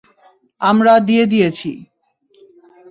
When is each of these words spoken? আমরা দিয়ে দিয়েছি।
আমরা 0.61 0.93
দিয়ে 1.07 1.25
দিয়েছি। 1.25 1.71